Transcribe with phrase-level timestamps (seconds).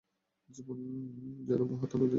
[0.49, 0.77] জীবন
[1.47, 2.09] যেন বহতা নদী।